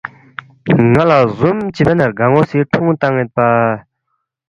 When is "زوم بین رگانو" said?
1.37-2.41